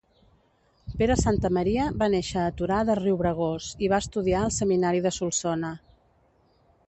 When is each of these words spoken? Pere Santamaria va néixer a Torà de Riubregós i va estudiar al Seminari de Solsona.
Pere 1.01 1.17
Santamaria 1.23 1.83
va 1.99 2.07
néixer 2.13 2.39
a 2.45 2.55
Torà 2.61 2.79
de 2.89 2.95
Riubregós 3.01 3.67
i 3.87 3.91
va 3.93 4.01
estudiar 4.05 4.41
al 4.47 4.53
Seminari 4.61 5.07
de 5.09 5.15
Solsona. 5.21 5.73